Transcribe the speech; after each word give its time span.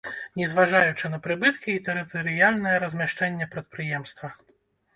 Не 0.39 0.45
зважаючы 0.53 1.11
на 1.15 1.19
прыбыткі 1.27 1.69
і 1.75 1.83
тэрытарыяльнае 1.89 2.73
размяшчэнне 2.87 3.51
прадпрыемства. 3.55 4.35